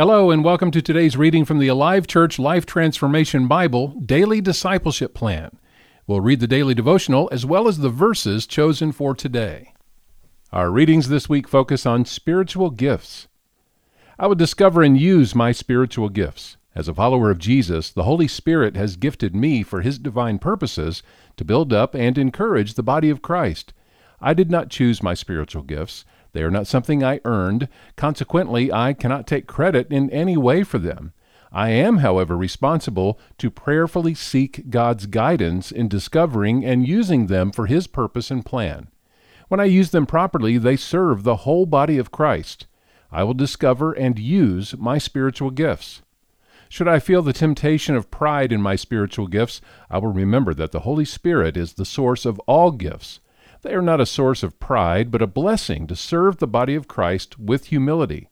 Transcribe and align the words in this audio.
Hello, 0.00 0.30
and 0.30 0.42
welcome 0.42 0.70
to 0.70 0.80
today's 0.80 1.14
reading 1.14 1.44
from 1.44 1.58
the 1.58 1.68
Alive 1.68 2.06
Church 2.06 2.38
Life 2.38 2.64
Transformation 2.64 3.46
Bible 3.46 3.88
Daily 3.88 4.40
Discipleship 4.40 5.12
Plan. 5.12 5.58
We'll 6.06 6.22
read 6.22 6.40
the 6.40 6.46
daily 6.46 6.72
devotional 6.72 7.28
as 7.30 7.44
well 7.44 7.68
as 7.68 7.76
the 7.76 7.90
verses 7.90 8.46
chosen 8.46 8.92
for 8.92 9.14
today. 9.14 9.74
Our 10.54 10.70
readings 10.70 11.10
this 11.10 11.28
week 11.28 11.46
focus 11.46 11.84
on 11.84 12.06
spiritual 12.06 12.70
gifts. 12.70 13.28
I 14.18 14.26
would 14.26 14.38
discover 14.38 14.80
and 14.82 14.98
use 14.98 15.34
my 15.34 15.52
spiritual 15.52 16.08
gifts. 16.08 16.56
As 16.74 16.88
a 16.88 16.94
follower 16.94 17.30
of 17.30 17.36
Jesus, 17.36 17.90
the 17.90 18.04
Holy 18.04 18.26
Spirit 18.26 18.76
has 18.76 18.96
gifted 18.96 19.36
me 19.36 19.62
for 19.62 19.82
His 19.82 19.98
divine 19.98 20.38
purposes 20.38 21.02
to 21.36 21.44
build 21.44 21.74
up 21.74 21.94
and 21.94 22.16
encourage 22.16 22.72
the 22.72 22.82
body 22.82 23.10
of 23.10 23.20
Christ. 23.20 23.74
I 24.18 24.32
did 24.32 24.50
not 24.50 24.70
choose 24.70 25.02
my 25.02 25.12
spiritual 25.12 25.62
gifts. 25.62 26.06
They 26.32 26.42
are 26.42 26.50
not 26.50 26.66
something 26.66 27.02
I 27.02 27.20
earned. 27.24 27.68
Consequently, 27.96 28.72
I 28.72 28.92
cannot 28.92 29.26
take 29.26 29.46
credit 29.46 29.90
in 29.90 30.10
any 30.10 30.36
way 30.36 30.62
for 30.62 30.78
them. 30.78 31.12
I 31.52 31.70
am, 31.70 31.98
however, 31.98 32.36
responsible 32.36 33.18
to 33.38 33.50
prayerfully 33.50 34.14
seek 34.14 34.70
God's 34.70 35.06
guidance 35.06 35.72
in 35.72 35.88
discovering 35.88 36.64
and 36.64 36.86
using 36.86 37.26
them 37.26 37.50
for 37.50 37.66
His 37.66 37.86
purpose 37.88 38.30
and 38.30 38.46
plan. 38.46 38.88
When 39.48 39.58
I 39.58 39.64
use 39.64 39.90
them 39.90 40.06
properly, 40.06 40.58
they 40.58 40.76
serve 40.76 41.24
the 41.24 41.36
whole 41.38 41.66
body 41.66 41.98
of 41.98 42.12
Christ. 42.12 42.66
I 43.10 43.24
will 43.24 43.34
discover 43.34 43.92
and 43.92 44.16
use 44.16 44.76
my 44.76 44.98
spiritual 44.98 45.50
gifts. 45.50 46.02
Should 46.68 46.86
I 46.86 47.00
feel 47.00 47.22
the 47.22 47.32
temptation 47.32 47.96
of 47.96 48.12
pride 48.12 48.52
in 48.52 48.62
my 48.62 48.76
spiritual 48.76 49.26
gifts, 49.26 49.60
I 49.90 49.98
will 49.98 50.12
remember 50.12 50.54
that 50.54 50.70
the 50.70 50.80
Holy 50.80 51.04
Spirit 51.04 51.56
is 51.56 51.72
the 51.72 51.84
source 51.84 52.24
of 52.24 52.38
all 52.46 52.70
gifts. 52.70 53.18
They 53.62 53.74
are 53.74 53.82
not 53.82 54.00
a 54.00 54.06
source 54.06 54.42
of 54.42 54.58
pride, 54.58 55.10
but 55.10 55.20
a 55.20 55.26
blessing 55.26 55.86
to 55.88 55.96
serve 55.96 56.38
the 56.38 56.46
body 56.46 56.74
of 56.74 56.88
Christ 56.88 57.38
with 57.38 57.66
humility. 57.66 58.28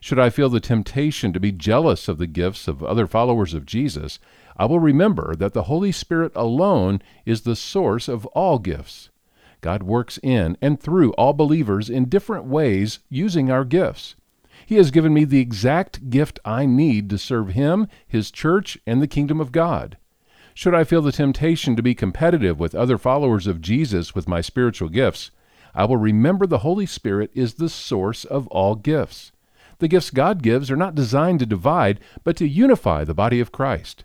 Should 0.00 0.18
I 0.18 0.30
feel 0.30 0.48
the 0.48 0.60
temptation 0.60 1.32
to 1.32 1.40
be 1.40 1.52
jealous 1.52 2.08
of 2.08 2.18
the 2.18 2.26
gifts 2.26 2.66
of 2.66 2.82
other 2.82 3.06
followers 3.06 3.54
of 3.54 3.66
Jesus, 3.66 4.18
I 4.56 4.64
will 4.64 4.80
remember 4.80 5.36
that 5.36 5.52
the 5.52 5.64
Holy 5.64 5.92
Spirit 5.92 6.32
alone 6.34 7.02
is 7.26 7.42
the 7.42 7.54
source 7.54 8.08
of 8.08 8.26
all 8.26 8.58
gifts. 8.58 9.10
God 9.60 9.82
works 9.82 10.18
in 10.22 10.56
and 10.60 10.80
through 10.80 11.12
all 11.12 11.34
believers 11.34 11.88
in 11.88 12.08
different 12.08 12.46
ways 12.46 12.98
using 13.08 13.50
our 13.50 13.64
gifts. 13.64 14.16
He 14.66 14.76
has 14.76 14.90
given 14.90 15.14
me 15.14 15.24
the 15.24 15.40
exact 15.40 16.10
gift 16.10 16.40
I 16.44 16.66
need 16.66 17.10
to 17.10 17.18
serve 17.18 17.50
Him, 17.50 17.86
His 18.06 18.30
church, 18.30 18.78
and 18.86 19.00
the 19.00 19.06
kingdom 19.06 19.40
of 19.40 19.52
God. 19.52 19.98
Should 20.54 20.74
I 20.74 20.84
feel 20.84 21.02
the 21.02 21.12
temptation 21.12 21.76
to 21.76 21.82
be 21.82 21.94
competitive 21.94 22.60
with 22.60 22.74
other 22.74 22.98
followers 22.98 23.46
of 23.46 23.60
Jesus 23.60 24.14
with 24.14 24.28
my 24.28 24.40
spiritual 24.40 24.90
gifts, 24.90 25.30
I 25.74 25.86
will 25.86 25.96
remember 25.96 26.46
the 26.46 26.58
Holy 26.58 26.84
Spirit 26.84 27.30
is 27.34 27.54
the 27.54 27.70
source 27.70 28.24
of 28.24 28.46
all 28.48 28.74
gifts. 28.74 29.32
The 29.78 29.88
gifts 29.88 30.10
God 30.10 30.42
gives 30.42 30.70
are 30.70 30.76
not 30.76 30.94
designed 30.94 31.40
to 31.40 31.46
divide, 31.46 32.00
but 32.22 32.36
to 32.36 32.46
unify 32.46 33.04
the 33.04 33.14
body 33.14 33.40
of 33.40 33.50
Christ. 33.50 34.04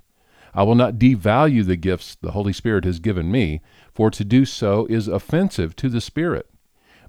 I 0.53 0.63
will 0.63 0.75
not 0.75 0.95
devalue 0.95 1.65
the 1.65 1.75
gifts 1.75 2.15
the 2.15 2.31
Holy 2.31 2.53
Spirit 2.53 2.85
has 2.85 2.99
given 2.99 3.29
me, 3.29 3.61
for 3.93 4.09
to 4.09 4.23
do 4.23 4.45
so 4.45 4.85
is 4.87 5.07
offensive 5.07 5.75
to 5.75 5.89
the 5.89 6.01
Spirit. 6.01 6.49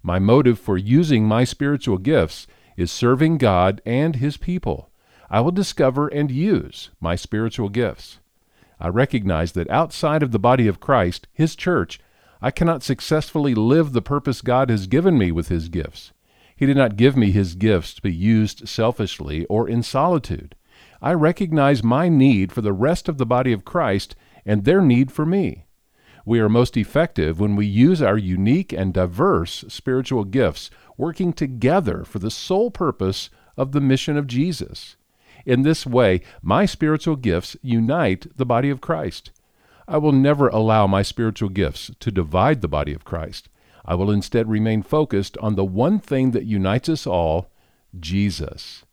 My 0.03 0.19
motive 0.19 0.59
for 0.59 0.77
using 0.77 1.25
my 1.25 1.44
spiritual 1.44 1.98
gifts 1.98 2.47
is 2.77 2.91
serving 2.91 3.39
God 3.39 3.81
and 3.86 4.16
His 4.16 4.36
people. 4.36 4.91
I 5.31 5.41
will 5.41 5.53
discover 5.53 6.09
and 6.09 6.31
use 6.31 6.91
my 7.00 7.14
spiritual 7.14 7.69
gifts. 7.69 8.19
I 8.80 8.88
recognize 8.88 9.52
that 9.52 9.70
outside 9.70 10.22
of 10.22 10.30
the 10.30 10.38
body 10.38 10.68
of 10.68 10.80
Christ, 10.80 11.26
His 11.32 11.56
church, 11.56 11.98
I 12.40 12.50
cannot 12.50 12.82
successfully 12.82 13.54
live 13.54 13.92
the 13.92 14.02
purpose 14.02 14.40
God 14.40 14.70
has 14.70 14.86
given 14.86 15.18
me 15.18 15.32
with 15.32 15.48
His 15.48 15.68
gifts. 15.68 16.12
He 16.54 16.66
did 16.66 16.76
not 16.76 16.96
give 16.96 17.16
me 17.16 17.30
His 17.30 17.54
gifts 17.54 17.94
to 17.94 18.02
be 18.02 18.12
used 18.12 18.68
selfishly 18.68 19.44
or 19.46 19.68
in 19.68 19.82
solitude. 19.82 20.54
I 21.00 21.14
recognize 21.14 21.82
my 21.82 22.08
need 22.08 22.52
for 22.52 22.60
the 22.60 22.72
rest 22.72 23.08
of 23.08 23.18
the 23.18 23.26
body 23.26 23.52
of 23.52 23.64
Christ 23.64 24.14
and 24.44 24.64
their 24.64 24.80
need 24.80 25.10
for 25.10 25.26
me. 25.26 25.66
We 26.24 26.40
are 26.40 26.48
most 26.48 26.76
effective 26.76 27.41
when 27.41 27.56
we 27.56 27.64
use 27.64 28.03
our 28.03 28.19
unique 28.19 28.72
and 28.72 28.92
diverse 28.92 29.64
spiritual 29.69 30.24
gifts 30.24 30.70
working 30.98 31.32
together 31.32 32.04
for 32.04 32.19
the 32.19 32.30
sole 32.30 32.70
purpose 32.70 33.30
of 33.56 33.72
the 33.72 33.80
mission 33.80 34.19
of 34.19 34.26
Jesus. 34.26 34.97
In 35.48 35.62
this 35.62 35.86
way, 35.86 36.20
my 36.42 36.66
spiritual 36.66 37.16
gifts 37.16 37.56
unite 37.62 38.26
the 38.36 38.44
body 38.44 38.69
of 38.69 38.82
Christ. 38.82 39.31
I 39.88 39.97
will 39.97 40.12
never 40.12 40.48
allow 40.48 40.86
my 40.86 41.00
spiritual 41.00 41.48
gifts 41.48 41.91
to 42.00 42.10
divide 42.10 42.60
the 42.60 42.69
body 42.69 42.92
of 42.92 43.06
Christ. 43.06 43.48
I 43.82 43.94
will 43.94 44.10
instead 44.10 44.50
remain 44.50 44.82
focused 44.82 45.38
on 45.38 45.54
the 45.54 45.64
one 45.64 46.00
thing 46.00 46.32
that 46.32 46.44
unites 46.44 46.91
us 46.91 47.06
all 47.06 47.50
Jesus. 47.98 48.84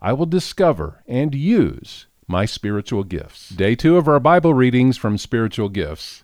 I 0.00 0.12
will 0.12 0.26
discover 0.26 1.02
and 1.08 1.34
use 1.34 2.06
my 2.28 2.44
spiritual 2.44 3.02
gifts. 3.02 3.48
Day 3.48 3.74
two 3.74 3.96
of 3.96 4.06
our 4.06 4.20
Bible 4.20 4.54
readings 4.54 4.96
from 4.96 5.18
Spiritual 5.18 5.68
Gifts. 5.68 6.22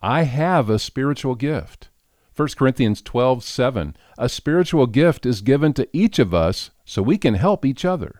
I 0.00 0.22
have 0.22 0.70
a 0.70 0.78
spiritual 0.78 1.34
gift. 1.34 1.90
1 2.34 2.48
Corinthians 2.56 3.02
12 3.02 3.44
7. 3.44 3.96
A 4.16 4.30
spiritual 4.30 4.86
gift 4.86 5.26
is 5.26 5.42
given 5.42 5.74
to 5.74 5.86
each 5.92 6.18
of 6.18 6.32
us 6.32 6.70
so 6.86 7.02
we 7.02 7.18
can 7.18 7.34
help 7.34 7.66
each 7.66 7.84
other. 7.84 8.19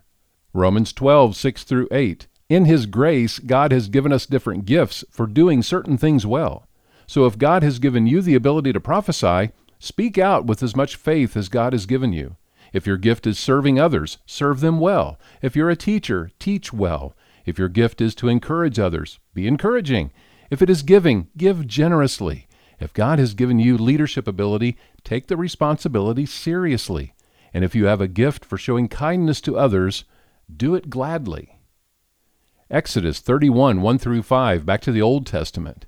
Romans 0.53 0.93
12, 0.93 1.37
6 1.37 1.65
through 1.65 1.88
8. 1.93 2.27
In 2.49 2.65
His 2.65 2.87
grace, 2.87 3.38
God 3.38 3.71
has 3.71 3.88
given 3.88 4.12
us 4.12 4.27
different 4.27 4.65
gifts 4.65 5.05
for 5.11 5.27
doing 5.27 5.62
certain 5.62 5.97
things 5.97 6.27
well. 6.27 6.66
So 7.06 7.25
if 7.27 7.38
God 7.38 7.62
has 7.62 7.78
given 7.78 8.06
you 8.06 8.21
the 8.21 8.34
ability 8.34 8.72
to 8.72 8.81
prophesy, 8.81 9.50
speak 9.78 10.19
out 10.19 10.47
with 10.47 10.62
as 10.62 10.75
much 10.75 10.97
faith 10.97 11.37
as 11.37 11.49
God 11.49 11.72
has 11.72 11.87
given 11.87 12.12
you. 12.12 12.37
If 12.72 12.87
your 12.87 12.97
gift 12.97 13.27
is 13.27 13.38
serving 13.38 13.78
others, 13.78 14.19
serve 14.27 14.61
them 14.61 14.81
well. 14.81 15.19
If 15.43 15.55
you're 15.55 15.71
a 15.71 15.77
teacher, 15.77 16.31
teach 16.38 16.72
well. 16.72 17.15
If 17.47 17.59
your 17.59 17.69
gift 17.69 18.00
is 18.00 18.15
to 18.17 18.28
encourage 18.28 18.78
others, 18.78 19.19
be 19.34 19.47
encouraging. 19.47 20.11
If 20.50 20.62
it 20.62 20.71
is 20.71 20.82
giving, 20.82 21.28
give 21.37 21.67
generously. 21.67 22.49
If 22.81 22.93
God 22.93 23.19
has 23.19 23.34
given 23.34 23.59
you 23.59 23.77
leadership 23.78 24.27
ability, 24.27 24.77
take 25.05 25.28
the 25.28 25.37
responsibility 25.37 26.27
seriously. 26.27 27.15
And 27.53 27.65
if 27.65 27.75
you 27.75 27.87
have 27.87 28.00
a 28.00 28.09
gift 28.09 28.44
for 28.44 28.56
showing 28.56 28.88
kindness 28.88 29.41
to 29.43 29.59
others, 29.59 30.05
do 30.56 30.75
it 30.75 30.91
gladly. 30.91 31.59
Exodus 32.71 33.21
31, 33.21 33.83
1 33.83 33.99
through 33.99 34.22
5, 34.22 34.65
back 34.65 34.81
to 34.83 34.93
the 34.93 35.03
Old 35.03 35.27
Testament. 35.27 35.87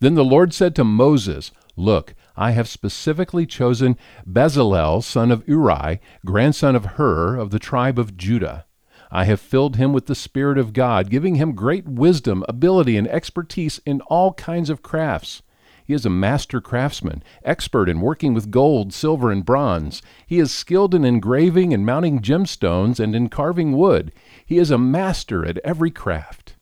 Then 0.00 0.14
the 0.14 0.24
Lord 0.24 0.52
said 0.52 0.74
to 0.76 0.84
Moses, 0.84 1.50
Look, 1.76 2.14
I 2.36 2.52
have 2.52 2.68
specifically 2.68 3.46
chosen 3.46 3.96
Bezalel, 4.26 5.02
son 5.02 5.30
of 5.30 5.46
Uri, 5.48 6.00
grandson 6.24 6.76
of 6.76 6.84
Hur, 6.96 7.36
of 7.36 7.50
the 7.50 7.58
tribe 7.58 7.98
of 7.98 8.16
Judah. 8.16 8.66
I 9.10 9.24
have 9.24 9.40
filled 9.40 9.76
him 9.76 9.92
with 9.92 10.06
the 10.06 10.14
Spirit 10.14 10.58
of 10.58 10.72
God, 10.72 11.10
giving 11.10 11.34
him 11.34 11.54
great 11.54 11.86
wisdom, 11.86 12.44
ability, 12.48 12.96
and 12.96 13.08
expertise 13.08 13.80
in 13.84 14.00
all 14.02 14.34
kinds 14.34 14.70
of 14.70 14.82
crafts 14.82 15.42
he 15.90 15.94
is 15.94 16.06
a 16.06 16.08
master 16.08 16.60
craftsman, 16.60 17.20
expert 17.42 17.88
in 17.88 18.00
working 18.00 18.32
with 18.32 18.52
gold, 18.52 18.92
silver, 18.92 19.32
and 19.32 19.44
bronze. 19.44 20.02
He 20.24 20.38
is 20.38 20.52
skilled 20.52 20.94
in 20.94 21.04
engraving 21.04 21.74
and 21.74 21.84
mounting 21.84 22.20
gemstones 22.20 23.00
and 23.00 23.12
in 23.12 23.28
carving 23.28 23.76
wood. 23.76 24.12
He 24.46 24.58
is 24.58 24.70
a 24.70 24.78
master 24.78 25.44
at 25.44 25.58
every 25.64 25.90
craft. 25.90 26.54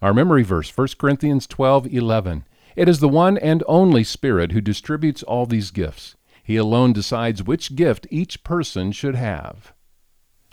Our 0.00 0.14
memory 0.14 0.44
verse, 0.44 0.70
1 0.70 0.96
Corinthians 0.96 1.46
12:11. 1.46 2.44
It 2.74 2.88
is 2.88 3.00
the 3.00 3.08
one 3.10 3.36
and 3.36 3.62
only 3.68 4.02
Spirit 4.02 4.52
who 4.52 4.62
distributes 4.62 5.22
all 5.22 5.44
these 5.44 5.70
gifts. 5.70 6.16
He 6.42 6.56
alone 6.56 6.94
decides 6.94 7.44
which 7.44 7.76
gift 7.76 8.06
each 8.10 8.42
person 8.44 8.92
should 8.92 9.14
have. 9.14 9.74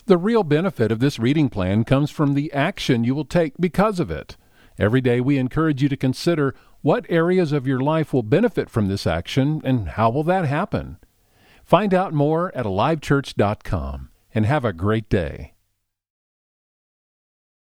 The 0.05 0.17
real 0.17 0.43
benefit 0.43 0.91
of 0.91 0.99
this 0.99 1.17
reading 1.17 1.47
plan 1.47 1.85
comes 1.85 2.11
from 2.11 2.33
the 2.33 2.51
action 2.51 3.05
you 3.05 3.15
will 3.15 3.23
take 3.23 3.53
because 3.57 4.01
of 4.01 4.11
it. 4.11 4.35
Every 4.77 4.99
day 4.99 5.21
we 5.21 5.37
encourage 5.37 5.81
you 5.81 5.87
to 5.87 5.95
consider 5.95 6.53
what 6.85 7.03
areas 7.09 7.51
of 7.51 7.65
your 7.65 7.79
life 7.79 8.13
will 8.13 8.21
benefit 8.21 8.69
from 8.69 8.87
this 8.87 9.07
action 9.07 9.59
and 9.65 9.89
how 9.89 10.07
will 10.07 10.21
that 10.21 10.45
happen? 10.45 10.99
Find 11.63 11.95
out 11.95 12.13
more 12.13 12.55
at 12.55 12.63
alivechurch.com 12.63 14.09
and 14.35 14.45
have 14.45 14.63
a 14.63 14.71
great 14.71 15.09
day. 15.09 15.54